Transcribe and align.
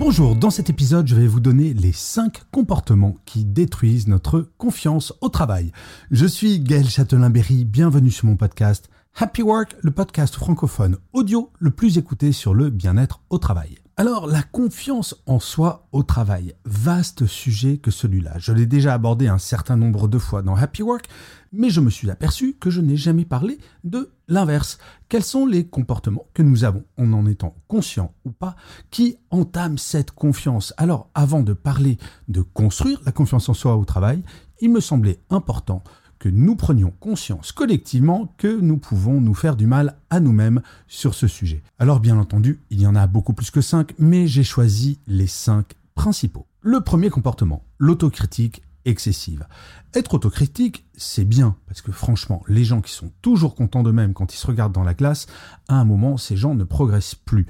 Bonjour, 0.00 0.34
dans 0.34 0.48
cet 0.48 0.70
épisode, 0.70 1.06
je 1.06 1.14
vais 1.14 1.26
vous 1.26 1.40
donner 1.40 1.74
les 1.74 1.92
5 1.92 2.44
comportements 2.50 3.18
qui 3.26 3.44
détruisent 3.44 4.08
notre 4.08 4.48
confiance 4.56 5.12
au 5.20 5.28
travail. 5.28 5.72
Je 6.10 6.24
suis 6.24 6.58
Gaël 6.58 6.88
Châtelain-Berry, 6.88 7.66
bienvenue 7.66 8.10
sur 8.10 8.24
mon 8.24 8.36
podcast 8.36 8.88
Happy 9.14 9.42
Work, 9.42 9.76
le 9.82 9.90
podcast 9.90 10.34
francophone 10.34 10.96
audio 11.12 11.52
le 11.58 11.70
plus 11.70 11.98
écouté 11.98 12.32
sur 12.32 12.54
le 12.54 12.70
bien-être 12.70 13.20
au 13.28 13.36
travail. 13.36 13.76
Alors, 14.00 14.26
la 14.26 14.42
confiance 14.42 15.14
en 15.26 15.40
soi 15.40 15.86
au 15.92 16.02
travail, 16.02 16.54
vaste 16.64 17.26
sujet 17.26 17.76
que 17.76 17.90
celui-là. 17.90 18.38
Je 18.38 18.54
l'ai 18.54 18.64
déjà 18.64 18.94
abordé 18.94 19.28
un 19.28 19.36
certain 19.36 19.76
nombre 19.76 20.08
de 20.08 20.16
fois 20.16 20.40
dans 20.40 20.56
Happy 20.56 20.82
Work, 20.82 21.06
mais 21.52 21.68
je 21.68 21.82
me 21.82 21.90
suis 21.90 22.10
aperçu 22.10 22.56
que 22.58 22.70
je 22.70 22.80
n'ai 22.80 22.96
jamais 22.96 23.26
parlé 23.26 23.58
de 23.84 24.10
l'inverse. 24.26 24.78
Quels 25.10 25.22
sont 25.22 25.44
les 25.44 25.66
comportements 25.66 26.24
que 26.32 26.40
nous 26.40 26.64
avons, 26.64 26.82
en 26.96 27.12
en 27.12 27.26
étant 27.26 27.54
conscient 27.68 28.14
ou 28.24 28.30
pas, 28.30 28.56
qui 28.90 29.18
entament 29.30 29.76
cette 29.76 30.12
confiance? 30.12 30.72
Alors, 30.78 31.10
avant 31.12 31.42
de 31.42 31.52
parler 31.52 31.98
de 32.28 32.40
construire 32.40 33.02
la 33.04 33.12
confiance 33.12 33.50
en 33.50 33.54
soi 33.54 33.76
au 33.76 33.84
travail, 33.84 34.22
il 34.62 34.72
me 34.72 34.80
semblait 34.80 35.20
important 35.28 35.84
que 36.20 36.28
nous 36.28 36.54
prenions 36.54 36.92
conscience 37.00 37.50
collectivement 37.50 38.32
que 38.36 38.60
nous 38.60 38.76
pouvons 38.76 39.20
nous 39.20 39.34
faire 39.34 39.56
du 39.56 39.66
mal 39.66 39.96
à 40.10 40.20
nous-mêmes 40.20 40.62
sur 40.86 41.14
ce 41.14 41.26
sujet. 41.26 41.64
Alors 41.80 41.98
bien 41.98 42.18
entendu, 42.18 42.60
il 42.70 42.80
y 42.80 42.86
en 42.86 42.94
a 42.94 43.08
beaucoup 43.08 43.32
plus 43.32 43.50
que 43.50 43.62
cinq, 43.62 43.94
mais 43.98 44.28
j'ai 44.28 44.44
choisi 44.44 45.00
les 45.08 45.26
cinq 45.26 45.72
principaux. 45.96 46.46
Le 46.60 46.80
premier 46.82 47.10
comportement, 47.10 47.64
l'autocritique 47.78 48.62
excessive. 48.84 49.46
Être 49.94 50.14
autocritique, 50.14 50.86
c'est 50.96 51.24
bien, 51.24 51.56
parce 51.66 51.82
que 51.82 51.92
franchement, 51.92 52.42
les 52.48 52.64
gens 52.64 52.80
qui 52.80 52.92
sont 52.92 53.10
toujours 53.22 53.54
contents 53.54 53.82
d'eux-mêmes 53.82 54.14
quand 54.14 54.32
ils 54.32 54.38
se 54.38 54.46
regardent 54.46 54.72
dans 54.72 54.84
la 54.84 54.94
glace, 54.94 55.26
à 55.68 55.74
un 55.74 55.84
moment, 55.84 56.16
ces 56.16 56.36
gens 56.36 56.54
ne 56.54 56.64
progressent 56.64 57.14
plus. 57.14 57.46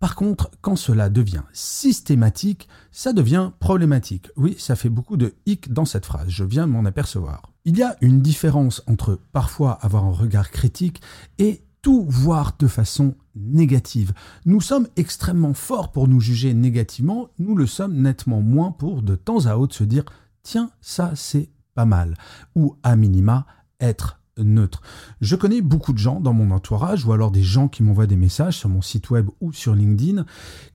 Par 0.00 0.14
contre, 0.14 0.50
quand 0.60 0.76
cela 0.76 1.10
devient 1.10 1.42
systématique, 1.52 2.68
ça 2.92 3.12
devient 3.12 3.50
problématique. 3.58 4.30
Oui, 4.36 4.54
ça 4.58 4.76
fait 4.76 4.88
beaucoup 4.88 5.16
de 5.16 5.34
hic 5.46 5.72
dans 5.72 5.84
cette 5.84 6.06
phrase, 6.06 6.28
je 6.28 6.44
viens 6.44 6.66
m'en 6.66 6.84
apercevoir. 6.84 7.52
Il 7.64 7.76
y 7.76 7.82
a 7.82 7.96
une 8.00 8.22
différence 8.22 8.82
entre 8.86 9.20
parfois 9.32 9.72
avoir 9.72 10.04
un 10.04 10.12
regard 10.12 10.50
critique 10.50 11.02
et 11.38 11.64
tout 11.82 12.04
voir 12.08 12.56
de 12.58 12.66
façon 12.66 13.14
négative. 13.34 14.12
Nous 14.46 14.60
sommes 14.60 14.88
extrêmement 14.96 15.54
forts 15.54 15.90
pour 15.90 16.08
nous 16.08 16.20
juger 16.20 16.54
négativement, 16.54 17.28
nous 17.38 17.56
le 17.56 17.66
sommes 17.66 18.00
nettement 18.00 18.40
moins 18.40 18.72
pour 18.72 19.02
de 19.02 19.16
temps 19.16 19.46
à 19.46 19.56
autre 19.56 19.74
se 19.74 19.84
dire 19.84 20.04
tiens, 20.42 20.70
ça 20.80 21.12
c'est 21.14 21.50
pas 21.74 21.84
mal, 21.84 22.14
ou 22.54 22.76
à 22.82 22.96
minima 22.96 23.46
être 23.80 24.20
neutre. 24.38 24.80
Je 25.20 25.36
connais 25.36 25.60
beaucoup 25.60 25.92
de 25.92 25.98
gens 25.98 26.20
dans 26.20 26.32
mon 26.32 26.50
entourage, 26.50 27.04
ou 27.04 27.12
alors 27.12 27.30
des 27.30 27.42
gens 27.42 27.68
qui 27.68 27.82
m'envoient 27.82 28.06
des 28.06 28.16
messages 28.16 28.56
sur 28.58 28.68
mon 28.68 28.82
site 28.82 29.10
web 29.10 29.28
ou 29.40 29.52
sur 29.52 29.74
LinkedIn, 29.74 30.24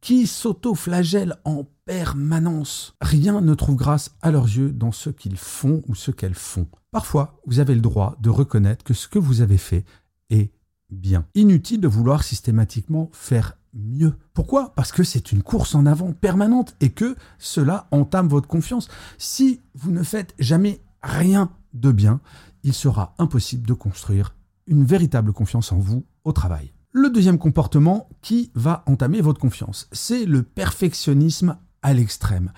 qui 0.01 0.27
s'auto-flagellent 0.27 1.37
en 1.45 1.65
permanence. 1.85 2.95
Rien 3.01 3.41
ne 3.41 3.53
trouve 3.53 3.75
grâce 3.75 4.15
à 4.21 4.31
leurs 4.31 4.45
yeux 4.45 4.71
dans 4.71 4.91
ce 4.91 5.09
qu'ils 5.09 5.37
font 5.37 5.81
ou 5.87 5.95
ce 5.95 6.11
qu'elles 6.11 6.33
font. 6.33 6.67
Parfois, 6.91 7.39
vous 7.45 7.59
avez 7.59 7.75
le 7.75 7.81
droit 7.81 8.15
de 8.21 8.29
reconnaître 8.29 8.83
que 8.83 8.93
ce 8.93 9.07
que 9.07 9.19
vous 9.19 9.41
avez 9.41 9.57
fait 9.57 9.83
est 10.29 10.51
bien. 10.89 11.25
Inutile 11.35 11.81
de 11.81 11.87
vouloir 11.87 12.23
systématiquement 12.23 13.09
faire 13.13 13.57
mieux. 13.73 14.13
Pourquoi? 14.33 14.73
Parce 14.75 14.91
que 14.91 15.03
c'est 15.03 15.31
une 15.31 15.41
course 15.41 15.73
en 15.75 15.85
avant 15.85 16.13
permanente 16.13 16.75
et 16.79 16.89
que 16.89 17.15
cela 17.39 17.87
entame 17.91 18.27
votre 18.27 18.47
confiance. 18.47 18.87
Si 19.17 19.61
vous 19.73 19.91
ne 19.91 20.03
faites 20.03 20.35
jamais 20.37 20.81
rien 21.03 21.51
de 21.73 21.91
bien, 21.91 22.21
il 22.63 22.73
sera 22.73 23.13
impossible 23.17 23.67
de 23.67 23.73
construire 23.73 24.35
une 24.67 24.85
véritable 24.85 25.33
confiance 25.33 25.71
en 25.71 25.77
vous 25.77 26.05
au 26.23 26.31
travail. 26.31 26.73
Le 26.91 27.09
deuxième 27.09 27.39
comportement 27.39 28.07
qui 28.21 28.51
va 28.55 28.83
entamer 28.85 29.21
votre 29.21 29.39
confiance, 29.39 29.89
c'est 29.91 30.25
le 30.25 30.43
perfectionnisme 30.43 31.57
à 31.81 31.93
l'extrême. 31.93 32.51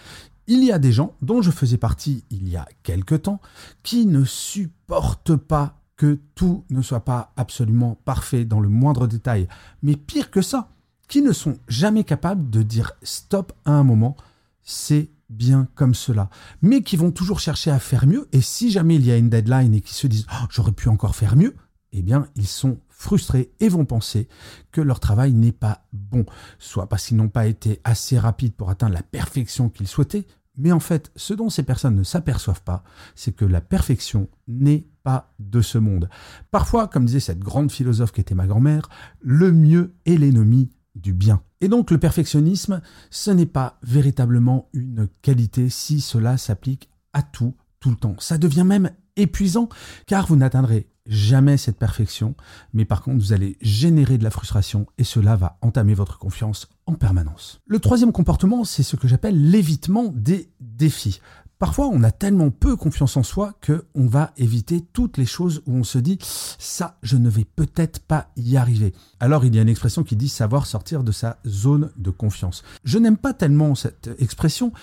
Il 0.47 0.63
y 0.63 0.71
a 0.71 0.77
des 0.77 0.91
gens, 0.91 1.15
dont 1.21 1.41
je 1.41 1.49
faisais 1.49 1.77
partie 1.77 2.23
il 2.29 2.47
y 2.47 2.55
a 2.55 2.67
quelque 2.83 3.15
temps, 3.15 3.39
qui 3.81 4.05
ne 4.05 4.23
supportent 4.23 5.35
pas 5.35 5.79
que 5.95 6.19
tout 6.35 6.65
ne 6.69 6.81
soit 6.81 7.05
pas 7.05 7.33
absolument 7.37 7.95
parfait 8.05 8.45
dans 8.45 8.59
le 8.59 8.69
moindre 8.69 9.07
détail, 9.07 9.47
mais 9.81 9.95
pire 9.95 10.29
que 10.29 10.41
ça, 10.41 10.69
qui 11.07 11.21
ne 11.21 11.31
sont 11.31 11.57
jamais 11.67 12.03
capables 12.03 12.49
de 12.49 12.61
dire 12.61 12.91
stop 13.01 13.53
à 13.63 13.71
un 13.71 13.83
moment, 13.83 14.15
c'est 14.61 15.09
bien 15.29 15.67
comme 15.75 15.95
cela, 15.95 16.29
mais 16.61 16.81
qui 16.81 16.97
vont 16.97 17.11
toujours 17.11 17.39
chercher 17.39 17.71
à 17.71 17.79
faire 17.79 18.07
mieux. 18.07 18.27
Et 18.31 18.41
si 18.41 18.71
jamais 18.71 18.95
il 18.95 19.05
y 19.05 19.11
a 19.11 19.17
une 19.17 19.29
deadline 19.29 19.73
et 19.73 19.81
qui 19.81 19.93
se 19.93 20.07
disent 20.07 20.27
oh, 20.31 20.45
j'aurais 20.49 20.71
pu 20.71 20.89
encore 20.89 21.15
faire 21.15 21.35
mieux, 21.35 21.55
eh 21.91 22.01
bien 22.01 22.27
ils 22.35 22.47
sont 22.47 22.79
frustrés 22.89 23.53
et 23.59 23.69
vont 23.69 23.85
penser 23.85 24.27
que 24.71 24.81
leur 24.81 24.99
travail 24.99 25.33
n'est 25.33 25.51
pas 25.51 25.85
bon, 25.93 26.25
soit 26.59 26.87
parce 26.87 27.07
qu'ils 27.07 27.17
n'ont 27.17 27.29
pas 27.29 27.47
été 27.47 27.81
assez 27.83 28.17
rapides 28.17 28.53
pour 28.53 28.69
atteindre 28.69 28.93
la 28.93 29.03
perfection 29.03 29.69
qu'ils 29.69 29.87
souhaitaient, 29.87 30.27
mais 30.57 30.71
en 30.71 30.79
fait, 30.79 31.11
ce 31.15 31.33
dont 31.33 31.49
ces 31.49 31.63
personnes 31.63 31.95
ne 31.95 32.03
s'aperçoivent 32.03 32.63
pas, 32.63 32.83
c'est 33.13 33.35
que 33.35 33.45
la 33.45 33.61
perfection 33.61 34.29
n'est 34.47 34.87
pas 35.03 35.33
de 35.39 35.61
ce 35.61 35.77
monde. 35.77 36.09
Parfois, 36.51 36.87
comme 36.87 37.05
disait 37.05 37.19
cette 37.19 37.39
grande 37.39 37.71
philosophe 37.71 38.11
qui 38.11 38.21
était 38.21 38.35
ma 38.35 38.47
grand-mère, 38.47 38.89
le 39.21 39.51
mieux 39.51 39.95
est 40.05 40.15
l'ennemi 40.15 40.69
du 40.95 41.13
bien. 41.13 41.41
Et 41.61 41.67
donc 41.67 41.91
le 41.91 41.97
perfectionnisme, 41.97 42.81
ce 43.09 43.31
n'est 43.31 43.45
pas 43.45 43.79
véritablement 43.83 44.69
une 44.73 45.07
qualité 45.21 45.69
si 45.69 46.01
cela 46.01 46.37
s'applique 46.37 46.89
à 47.13 47.21
tout, 47.21 47.53
tout 47.79 47.89
le 47.89 47.95
temps. 47.95 48.15
Ça 48.19 48.37
devient 48.37 48.63
même 48.65 48.91
épuisant 49.15 49.69
car 50.07 50.27
vous 50.27 50.35
n'atteindrez 50.35 50.87
jamais 51.05 51.57
cette 51.57 51.77
perfection, 51.77 52.35
mais 52.73 52.85
par 52.85 53.01
contre 53.01 53.19
vous 53.19 53.33
allez 53.33 53.57
générer 53.61 54.17
de 54.17 54.23
la 54.23 54.31
frustration 54.31 54.87
et 54.97 55.03
cela 55.03 55.35
va 55.35 55.57
entamer 55.61 55.93
votre 55.93 56.17
confiance 56.17 56.67
en 56.87 56.93
permanence. 56.93 57.61
Le 57.67 57.79
troisième 57.79 58.11
comportement, 58.11 58.63
c'est 58.63 58.83
ce 58.83 58.95
que 58.95 59.07
j'appelle 59.07 59.49
l'évitement 59.49 60.11
des 60.15 60.49
défis. 60.59 61.21
Parfois, 61.57 61.87
on 61.87 62.03
a 62.03 62.11
tellement 62.11 62.51
peu 62.51 62.75
confiance 62.75 63.15
en 63.15 63.23
soi 63.23 63.53
que 63.61 63.85
on 63.95 64.07
va 64.07 64.33
éviter 64.35 64.81
toutes 64.91 65.17
les 65.17 65.25
choses 65.25 65.61
où 65.65 65.73
on 65.73 65.85
se 65.85 65.97
dit 65.97 66.17
ça, 66.21 66.97
je 67.01 67.15
ne 67.15 67.29
vais 67.29 67.45
peut-être 67.45 67.99
pas 67.99 68.27
y 68.35 68.57
arriver. 68.57 68.93
Alors, 69.21 69.45
il 69.45 69.55
y 69.55 69.59
a 69.59 69.61
une 69.61 69.69
expression 69.69 70.03
qui 70.03 70.17
dit 70.17 70.27
savoir 70.27 70.65
sortir 70.65 71.03
de 71.03 71.13
sa 71.13 71.39
zone 71.47 71.91
de 71.95 72.09
confiance. 72.09 72.63
Je 72.83 72.97
n'aime 72.97 73.15
pas 73.15 73.33
tellement 73.33 73.73
cette 73.73 74.09
expression 74.19 74.73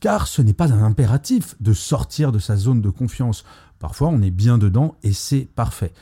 car 0.00 0.26
ce 0.26 0.40
n'est 0.40 0.54
pas 0.54 0.72
un 0.72 0.82
impératif 0.82 1.54
de 1.60 1.74
sortir 1.74 2.32
de 2.32 2.38
sa 2.38 2.56
zone 2.56 2.80
de 2.80 2.90
confiance. 2.90 3.44
Parfois, 3.78 4.08
on 4.08 4.22
est 4.22 4.30
bien 4.30 4.56
dedans 4.56 4.96
et 5.02 5.12
c'est 5.12 5.48
parfait. 5.54 5.92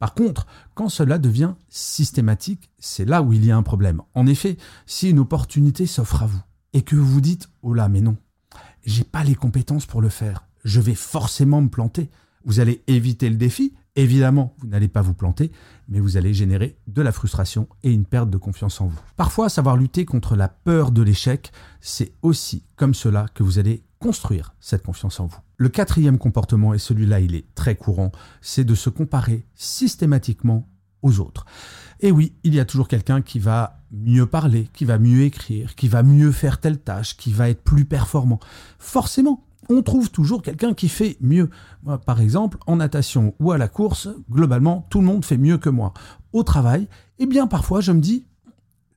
Par 0.00 0.14
contre, 0.14 0.46
quand 0.74 0.88
cela 0.88 1.18
devient 1.18 1.54
systématique, 1.68 2.70
c'est 2.78 3.04
là 3.04 3.22
où 3.22 3.32
il 3.32 3.44
y 3.44 3.52
a 3.52 3.56
un 3.56 3.62
problème. 3.62 4.02
En 4.14 4.26
effet, 4.26 4.56
si 4.84 5.10
une 5.10 5.20
opportunité 5.20 5.86
s'offre 5.86 6.24
à 6.24 6.26
vous 6.26 6.42
et 6.72 6.82
que 6.82 6.96
vous 6.96 7.06
vous 7.06 7.20
dites 7.20 7.48
oh 7.62 7.72
là, 7.72 7.88
mais 7.88 8.00
non, 8.00 8.16
j'ai 8.86 9.04
pas 9.04 9.24
les 9.24 9.34
compétences 9.34 9.84
pour 9.84 10.00
le 10.00 10.08
faire. 10.08 10.46
Je 10.64 10.80
vais 10.80 10.94
forcément 10.94 11.60
me 11.60 11.68
planter. 11.68 12.08
Vous 12.44 12.60
allez 12.60 12.82
éviter 12.86 13.28
le 13.28 13.36
défi. 13.36 13.74
Évidemment, 13.96 14.54
vous 14.58 14.68
n'allez 14.68 14.88
pas 14.88 15.00
vous 15.00 15.14
planter, 15.14 15.50
mais 15.88 16.00
vous 16.00 16.16
allez 16.16 16.34
générer 16.34 16.76
de 16.86 17.02
la 17.02 17.12
frustration 17.12 17.66
et 17.82 17.92
une 17.92 18.04
perte 18.04 18.30
de 18.30 18.36
confiance 18.36 18.80
en 18.80 18.86
vous. 18.86 19.00
Parfois, 19.16 19.48
savoir 19.48 19.76
lutter 19.76 20.04
contre 20.04 20.36
la 20.36 20.48
peur 20.48 20.92
de 20.92 21.02
l'échec, 21.02 21.50
c'est 21.80 22.12
aussi 22.22 22.62
comme 22.76 22.94
cela 22.94 23.26
que 23.34 23.42
vous 23.42 23.58
allez 23.58 23.82
construire 23.98 24.54
cette 24.60 24.82
confiance 24.82 25.18
en 25.18 25.26
vous. 25.26 25.38
Le 25.56 25.70
quatrième 25.70 26.18
comportement, 26.18 26.74
et 26.74 26.78
celui-là 26.78 27.20
il 27.20 27.34
est 27.34 27.46
très 27.54 27.74
courant, 27.74 28.12
c'est 28.42 28.64
de 28.64 28.74
se 28.74 28.90
comparer 28.90 29.46
systématiquement 29.54 30.68
autres. 31.12 31.46
Et 32.00 32.10
oui, 32.10 32.34
il 32.44 32.54
y 32.54 32.60
a 32.60 32.64
toujours 32.64 32.88
quelqu'un 32.88 33.22
qui 33.22 33.38
va 33.38 33.80
mieux 33.90 34.26
parler, 34.26 34.68
qui 34.72 34.84
va 34.84 34.98
mieux 34.98 35.22
écrire, 35.22 35.74
qui 35.74 35.88
va 35.88 36.02
mieux 36.02 36.32
faire 36.32 36.60
telle 36.60 36.78
tâche, 36.78 37.16
qui 37.16 37.32
va 37.32 37.48
être 37.48 37.62
plus 37.62 37.84
performant. 37.84 38.40
Forcément, 38.78 39.44
on 39.68 39.82
trouve 39.82 40.10
toujours 40.10 40.42
quelqu'un 40.42 40.74
qui 40.74 40.88
fait 40.88 41.16
mieux. 41.20 41.50
Par 42.04 42.20
exemple, 42.20 42.58
en 42.66 42.76
natation 42.76 43.34
ou 43.40 43.52
à 43.52 43.58
la 43.58 43.68
course, 43.68 44.08
globalement, 44.30 44.86
tout 44.90 45.00
le 45.00 45.06
monde 45.06 45.24
fait 45.24 45.38
mieux 45.38 45.58
que 45.58 45.70
moi. 45.70 45.94
Au 46.32 46.42
travail, 46.42 46.88
eh 47.18 47.26
bien, 47.26 47.46
parfois, 47.46 47.80
je 47.80 47.92
me 47.92 48.00
dis, 48.00 48.26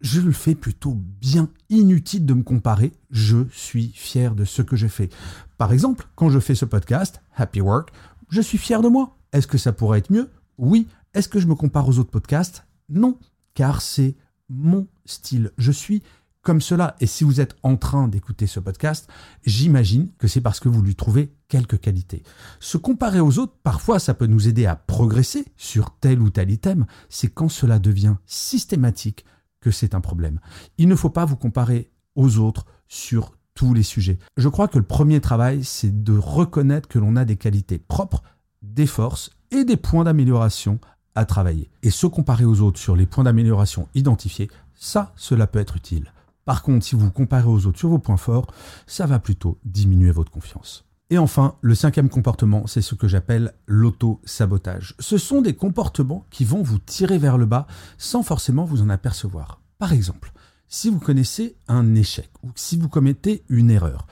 je 0.01 0.21
le 0.21 0.31
fais 0.31 0.55
plutôt 0.55 0.97
bien. 1.21 1.49
Inutile 1.69 2.25
de 2.25 2.33
me 2.33 2.43
comparer. 2.43 2.93
Je 3.11 3.47
suis 3.51 3.91
fier 3.95 4.35
de 4.35 4.45
ce 4.45 4.61
que 4.61 4.75
je 4.75 4.87
fais. 4.87 5.09
Par 5.57 5.71
exemple, 5.71 6.07
quand 6.15 6.29
je 6.29 6.39
fais 6.39 6.55
ce 6.55 6.65
podcast, 6.65 7.21
Happy 7.35 7.61
Work, 7.61 7.91
je 8.29 8.41
suis 8.41 8.57
fier 8.57 8.81
de 8.81 8.89
moi. 8.89 9.17
Est-ce 9.33 9.47
que 9.47 9.57
ça 9.57 9.73
pourrait 9.73 9.99
être 9.99 10.11
mieux? 10.11 10.29
Oui. 10.57 10.87
Est-ce 11.13 11.29
que 11.29 11.39
je 11.39 11.47
me 11.47 11.55
compare 11.55 11.87
aux 11.87 11.99
autres 11.99 12.11
podcasts? 12.11 12.65
Non 12.89 13.17
car 13.53 13.81
c'est 13.81 14.15
mon 14.47 14.87
style. 15.03 15.51
Je 15.57 15.71
suis 15.73 16.01
comme 16.41 16.61
cela. 16.61 16.95
Et 17.01 17.07
si 17.07 17.23
vous 17.25 17.41
êtes 17.41 17.55
en 17.61 17.75
train 17.75 18.07
d'écouter 18.07 18.47
ce 18.47 18.61
podcast, 18.61 19.09
j'imagine 19.45 20.11
que 20.17 20.29
c'est 20.29 20.39
parce 20.39 20.61
que 20.61 20.69
vous 20.69 20.81
lui 20.81 20.95
trouvez 20.95 21.33
quelques 21.49 21.79
qualités. 21.79 22.23
Se 22.61 22.77
comparer 22.77 23.19
aux 23.19 23.37
autres, 23.37 23.57
parfois, 23.63 23.99
ça 23.99 24.13
peut 24.13 24.27
nous 24.27 24.47
aider 24.47 24.65
à 24.65 24.77
progresser 24.77 25.45
sur 25.57 25.91
tel 25.99 26.21
ou 26.21 26.29
tel 26.29 26.49
item. 26.51 26.85
C'est 27.09 27.27
quand 27.27 27.49
cela 27.49 27.79
devient 27.79 28.15
systématique 28.25 29.25
que 29.59 29.71
c'est 29.71 29.93
un 29.93 30.01
problème. 30.01 30.39
Il 30.77 30.87
ne 30.87 30.95
faut 30.95 31.09
pas 31.09 31.25
vous 31.25 31.35
comparer 31.35 31.91
aux 32.15 32.37
autres 32.37 32.65
sur 32.87 33.35
tous 33.55 33.73
les 33.73 33.83
sujets. 33.83 34.19
Je 34.37 34.47
crois 34.47 34.69
que 34.69 34.77
le 34.77 34.85
premier 34.85 35.19
travail, 35.19 35.65
c'est 35.65 36.03
de 36.03 36.17
reconnaître 36.17 36.87
que 36.87 36.97
l'on 36.97 37.17
a 37.17 37.25
des 37.25 37.35
qualités 37.35 37.77
propres, 37.77 38.23
des 38.61 38.87
forces 38.87 39.31
et 39.51 39.65
des 39.65 39.75
points 39.75 40.05
d'amélioration 40.05 40.79
à 41.15 41.25
travailler. 41.25 41.69
Et 41.83 41.89
se 41.89 42.07
comparer 42.07 42.45
aux 42.45 42.61
autres 42.61 42.79
sur 42.79 42.95
les 42.95 43.05
points 43.05 43.23
d'amélioration 43.23 43.87
identifiés, 43.95 44.49
ça, 44.75 45.13
cela 45.15 45.47
peut 45.47 45.59
être 45.59 45.75
utile. 45.75 46.13
Par 46.45 46.63
contre, 46.63 46.85
si 46.85 46.95
vous 46.95 47.05
vous 47.05 47.11
comparez 47.11 47.47
aux 47.47 47.67
autres 47.67 47.77
sur 47.77 47.89
vos 47.89 47.99
points 47.99 48.17
forts, 48.17 48.47
ça 48.87 49.05
va 49.05 49.19
plutôt 49.19 49.59
diminuer 49.65 50.11
votre 50.11 50.31
confiance. 50.31 50.85
Et 51.11 51.17
enfin, 51.17 51.55
le 51.61 51.75
cinquième 51.75 52.09
comportement, 52.09 52.67
c'est 52.67 52.81
ce 52.81 52.95
que 52.95 53.07
j'appelle 53.07 53.53
l'auto-sabotage. 53.67 54.95
Ce 54.99 55.17
sont 55.17 55.41
des 55.41 55.55
comportements 55.55 56.25
qui 56.29 56.45
vont 56.45 56.63
vous 56.63 56.79
tirer 56.79 57.17
vers 57.17 57.37
le 57.37 57.45
bas 57.45 57.67
sans 57.97 58.23
forcément 58.23 58.65
vous 58.65 58.81
en 58.81 58.89
apercevoir. 58.89 59.61
Par 59.77 59.93
exemple, 59.93 60.31
si 60.67 60.89
vous 60.89 60.99
connaissez 60.99 61.55
un 61.67 61.95
échec 61.95 62.29
ou 62.43 62.49
si 62.55 62.77
vous 62.77 62.89
commettez 62.89 63.43
une 63.49 63.71
erreur, 63.71 64.07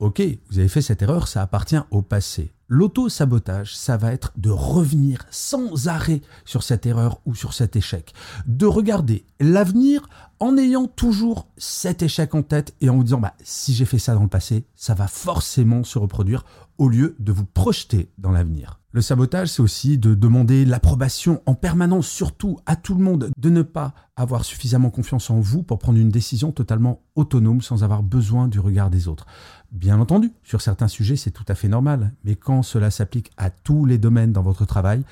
ok, 0.00 0.22
vous 0.50 0.58
avez 0.58 0.68
fait 0.68 0.82
cette 0.82 1.02
erreur, 1.02 1.28
ça 1.28 1.42
appartient 1.42 1.80
au 1.90 2.02
passé. 2.02 2.53
L'auto-sabotage, 2.68 3.76
ça 3.76 3.96
va 3.96 4.12
être 4.12 4.32
de 4.36 4.50
revenir 4.50 5.26
sans 5.30 5.88
arrêt 5.88 6.22
sur 6.44 6.62
cette 6.62 6.86
erreur 6.86 7.20
ou 7.26 7.34
sur 7.34 7.52
cet 7.52 7.76
échec, 7.76 8.14
de 8.46 8.66
regarder 8.66 9.26
l'avenir 9.38 10.08
en 10.44 10.58
ayant 10.58 10.86
toujours 10.86 11.48
cet 11.56 12.02
échec 12.02 12.34
en 12.34 12.42
tête 12.42 12.74
et 12.82 12.90
en 12.90 12.96
vous 12.96 13.04
disant 13.04 13.18
bah, 13.18 13.32
si 13.42 13.72
j'ai 13.72 13.86
fait 13.86 13.98
ça 13.98 14.14
dans 14.14 14.22
le 14.24 14.28
passé, 14.28 14.66
ça 14.76 14.92
va 14.92 15.08
forcément 15.08 15.84
se 15.84 15.98
reproduire 15.98 16.44
au 16.76 16.90
lieu 16.90 17.16
de 17.18 17.32
vous 17.32 17.46
projeter 17.46 18.10
dans 18.18 18.30
l'avenir. 18.30 18.78
Le 18.92 19.00
sabotage, 19.00 19.48
c'est 19.48 19.62
aussi 19.62 19.96
de 19.96 20.14
demander 20.14 20.66
l'approbation 20.66 21.40
en 21.46 21.54
permanence, 21.54 22.06
surtout 22.06 22.58
à 22.66 22.76
tout 22.76 22.94
le 22.94 23.02
monde, 23.02 23.30
de 23.38 23.48
ne 23.48 23.62
pas 23.62 23.94
avoir 24.16 24.44
suffisamment 24.44 24.90
confiance 24.90 25.30
en 25.30 25.40
vous 25.40 25.62
pour 25.62 25.78
prendre 25.78 25.98
une 25.98 26.10
décision 26.10 26.52
totalement 26.52 27.00
autonome 27.14 27.62
sans 27.62 27.82
avoir 27.82 28.02
besoin 28.02 28.46
du 28.46 28.60
regard 28.60 28.90
des 28.90 29.08
autres. 29.08 29.24
Bien 29.72 29.98
entendu, 29.98 30.30
sur 30.42 30.60
certains 30.60 30.88
sujets, 30.88 31.16
c'est 31.16 31.30
tout 31.30 31.46
à 31.48 31.54
fait 31.54 31.68
normal, 31.68 32.12
mais 32.22 32.36
quand 32.36 32.62
cela 32.62 32.90
s'applique 32.90 33.30
à 33.38 33.48
tous 33.48 33.86
les 33.86 33.96
domaines 33.96 34.32
dans 34.32 34.42
votre 34.42 34.66
travail, 34.66 35.04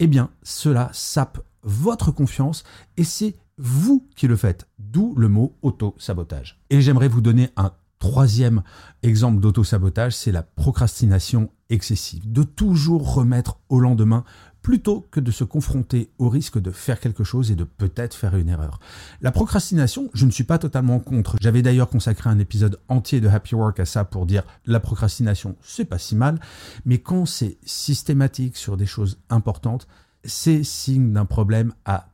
eh 0.00 0.08
bien, 0.08 0.30
cela 0.42 0.90
sape 0.92 1.38
votre 1.62 2.10
confiance 2.10 2.64
et 2.96 3.04
c'est 3.04 3.36
vous 3.62 4.08
qui 4.16 4.26
le 4.26 4.36
faites, 4.36 4.66
d'où 4.80 5.14
le 5.16 5.28
mot 5.28 5.56
auto-sabotage. 5.62 6.60
Et 6.68 6.80
j'aimerais 6.80 7.06
vous 7.06 7.20
donner 7.20 7.50
un 7.56 7.70
troisième 8.00 8.62
exemple 9.04 9.40
d'auto-sabotage, 9.40 10.16
c'est 10.16 10.32
la 10.32 10.42
procrastination 10.42 11.48
excessive, 11.70 12.30
de 12.30 12.42
toujours 12.42 13.14
remettre 13.14 13.60
au 13.68 13.78
lendemain 13.78 14.24
plutôt 14.62 15.06
que 15.12 15.20
de 15.20 15.30
se 15.30 15.44
confronter 15.44 16.10
au 16.18 16.28
risque 16.28 16.58
de 16.58 16.72
faire 16.72 16.98
quelque 16.98 17.22
chose 17.22 17.52
et 17.52 17.54
de 17.54 17.62
peut-être 17.62 18.14
faire 18.14 18.36
une 18.36 18.48
erreur. 18.48 18.80
La 19.20 19.30
procrastination, 19.30 20.10
je 20.12 20.26
ne 20.26 20.32
suis 20.32 20.44
pas 20.44 20.58
totalement 20.58 20.98
contre. 20.98 21.36
J'avais 21.40 21.62
d'ailleurs 21.62 21.88
consacré 21.88 22.30
un 22.30 22.40
épisode 22.40 22.80
entier 22.88 23.20
de 23.20 23.28
Happy 23.28 23.54
Work 23.54 23.78
à 23.78 23.84
ça 23.84 24.04
pour 24.04 24.26
dire 24.26 24.42
la 24.66 24.80
procrastination, 24.80 25.56
c'est 25.62 25.84
pas 25.84 25.98
si 25.98 26.16
mal, 26.16 26.40
mais 26.84 26.98
quand 26.98 27.26
c'est 27.26 27.58
systématique 27.64 28.56
sur 28.56 28.76
des 28.76 28.86
choses 28.86 29.18
importantes, 29.30 29.86
c'est 30.24 30.64
signe 30.64 31.12
d'un 31.12 31.24
problème 31.24 31.72
à 31.84 32.11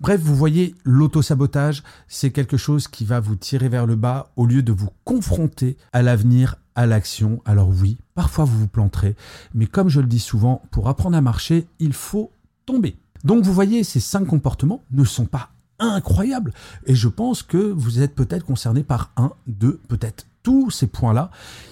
Bref, 0.00 0.20
vous 0.20 0.36
voyez, 0.36 0.74
l'auto-sabotage, 0.84 1.82
c'est 2.08 2.30
quelque 2.30 2.56
chose 2.56 2.88
qui 2.88 3.04
va 3.04 3.20
vous 3.20 3.36
tirer 3.36 3.68
vers 3.68 3.86
le 3.86 3.96
bas 3.96 4.30
au 4.36 4.46
lieu 4.46 4.62
de 4.62 4.72
vous 4.72 4.90
confronter 5.04 5.76
à 5.92 6.02
l'avenir, 6.02 6.56
à 6.74 6.86
l'action. 6.86 7.42
Alors 7.44 7.68
oui, 7.68 7.98
parfois 8.14 8.44
vous 8.44 8.58
vous 8.58 8.68
planterez, 8.68 9.16
mais 9.54 9.66
comme 9.66 9.88
je 9.88 10.00
le 10.00 10.06
dis 10.06 10.18
souvent, 10.18 10.62
pour 10.70 10.88
apprendre 10.88 11.16
à 11.16 11.20
marcher, 11.20 11.66
il 11.78 11.92
faut 11.92 12.32
tomber. 12.66 12.96
Donc 13.24 13.44
vous 13.44 13.52
voyez, 13.52 13.84
ces 13.84 14.00
cinq 14.00 14.26
comportements 14.26 14.82
ne 14.92 15.04
sont 15.04 15.26
pas 15.26 15.50
incroyables, 15.78 16.52
et 16.86 16.94
je 16.94 17.08
pense 17.08 17.42
que 17.42 17.56
vous 17.56 18.00
êtes 18.00 18.14
peut-être 18.14 18.44
concerné 18.44 18.82
par 18.82 19.12
un, 19.16 19.32
deux, 19.46 19.80
peut-être 19.88 20.26
tous 20.42 20.70
ces 20.70 20.86
points-là. 20.86 21.30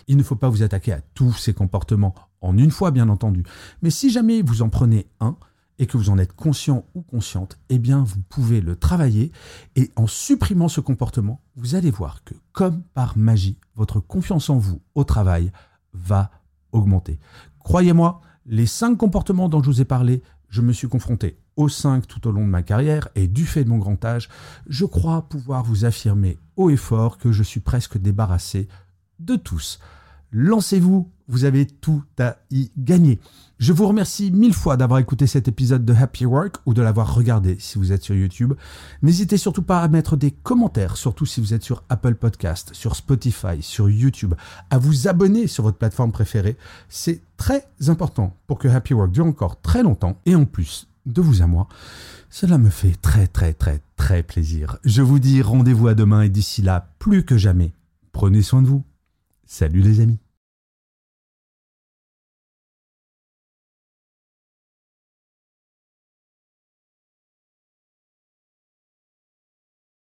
Il 0.08 0.16
ne 0.16 0.22
faut 0.22 0.36
pas 0.36 0.48
vous 0.48 0.62
attaquer 0.62 0.92
à 0.92 1.00
tous 1.14 1.32
ces 1.32 1.54
comportements 1.54 2.14
en 2.40 2.56
une 2.56 2.70
fois, 2.70 2.90
bien 2.90 3.08
entendu. 3.08 3.44
Mais 3.82 3.90
si 3.90 4.10
jamais 4.10 4.42
vous 4.42 4.62
en 4.62 4.68
prenez 4.68 5.06
un, 5.20 5.36
et 5.78 5.86
que 5.86 5.96
vous 5.96 6.10
en 6.10 6.18
êtes 6.18 6.32
conscient 6.32 6.84
ou 6.94 7.02
consciente, 7.02 7.58
eh 7.68 7.78
bien 7.78 8.02
vous 8.02 8.20
pouvez 8.28 8.60
le 8.60 8.76
travailler 8.76 9.32
et 9.76 9.90
en 9.96 10.06
supprimant 10.06 10.68
ce 10.68 10.80
comportement, 10.80 11.40
vous 11.56 11.74
allez 11.74 11.90
voir 11.90 12.24
que 12.24 12.34
comme 12.52 12.82
par 12.94 13.16
magie, 13.16 13.58
votre 13.76 14.00
confiance 14.00 14.50
en 14.50 14.58
vous 14.58 14.80
au 14.94 15.04
travail 15.04 15.52
va 15.92 16.30
augmenter. 16.72 17.18
Croyez-moi, 17.60 18.20
les 18.46 18.66
cinq 18.66 18.96
comportements 18.96 19.48
dont 19.48 19.62
je 19.62 19.70
vous 19.70 19.80
ai 19.80 19.84
parlé, 19.84 20.22
je 20.48 20.62
me 20.62 20.72
suis 20.72 20.88
confronté 20.88 21.38
aux 21.56 21.68
cinq 21.68 22.06
tout 22.06 22.26
au 22.28 22.30
long 22.30 22.44
de 22.44 22.50
ma 22.50 22.62
carrière 22.62 23.08
et 23.14 23.26
du 23.26 23.44
fait 23.44 23.64
de 23.64 23.68
mon 23.68 23.78
grand 23.78 24.02
âge, 24.04 24.28
je 24.68 24.84
crois 24.84 25.28
pouvoir 25.28 25.64
vous 25.64 25.84
affirmer 25.84 26.38
haut 26.56 26.70
et 26.70 26.76
fort 26.76 27.18
que 27.18 27.32
je 27.32 27.42
suis 27.42 27.60
presque 27.60 27.98
débarrassé 27.98 28.68
de 29.18 29.36
tous. 29.36 29.80
Lancez-vous, 30.30 31.10
vous 31.28 31.44
avez 31.44 31.66
tout 31.66 32.02
à 32.18 32.38
y 32.50 32.70
gagner. 32.76 33.20
Je 33.58 33.72
vous 33.72 33.86
remercie 33.86 34.30
mille 34.30 34.54
fois 34.54 34.76
d'avoir 34.76 34.98
écouté 34.98 35.26
cet 35.26 35.46
épisode 35.46 35.84
de 35.84 35.92
Happy 35.92 36.24
Work 36.24 36.56
ou 36.64 36.74
de 36.74 36.82
l'avoir 36.82 37.14
regardé 37.14 37.56
si 37.58 37.78
vous 37.78 37.92
êtes 37.92 38.02
sur 38.02 38.14
YouTube. 38.14 38.54
N'hésitez 39.02 39.36
surtout 39.36 39.62
pas 39.62 39.80
à 39.80 39.88
mettre 39.88 40.16
des 40.16 40.30
commentaires, 40.30 40.96
surtout 40.96 41.26
si 41.26 41.40
vous 41.40 41.54
êtes 41.54 41.62
sur 41.62 41.84
Apple 41.88 42.14
Podcast, 42.14 42.70
sur 42.72 42.96
Spotify, 42.96 43.60
sur 43.60 43.90
YouTube, 43.90 44.34
à 44.70 44.78
vous 44.78 45.08
abonner 45.08 45.46
sur 45.46 45.64
votre 45.64 45.78
plateforme 45.78 46.12
préférée. 46.12 46.56
C'est 46.88 47.22
très 47.36 47.68
important 47.88 48.36
pour 48.46 48.58
que 48.58 48.68
Happy 48.68 48.94
Work 48.94 49.12
dure 49.12 49.26
encore 49.26 49.60
très 49.60 49.82
longtemps 49.82 50.20
et 50.24 50.34
en 50.34 50.44
plus, 50.44 50.88
de 51.06 51.22
vous 51.22 51.42
à 51.42 51.46
moi, 51.46 51.68
cela 52.30 52.58
me 52.58 52.70
fait 52.70 52.94
très 53.00 53.26
très 53.26 53.54
très 53.54 53.80
très 53.96 54.22
plaisir. 54.22 54.78
Je 54.84 55.02
vous 55.02 55.18
dis 55.18 55.42
rendez-vous 55.42 55.88
à 55.88 55.94
demain 55.94 56.22
et 56.22 56.28
d'ici 56.28 56.62
là, 56.62 56.90
plus 56.98 57.24
que 57.24 57.38
jamais, 57.38 57.72
prenez 58.12 58.42
soin 58.42 58.62
de 58.62 58.68
vous. 58.68 58.84
Salut 59.46 59.80
les 59.80 60.00
amis 60.00 60.18